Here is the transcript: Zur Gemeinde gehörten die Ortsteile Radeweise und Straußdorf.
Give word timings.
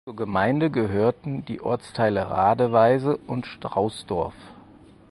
Zur 0.07 0.15
Gemeinde 0.15 0.71
gehörten 0.71 1.45
die 1.45 1.61
Ortsteile 1.61 2.27
Radeweise 2.27 3.17
und 3.27 3.45
Straußdorf. 3.45 4.33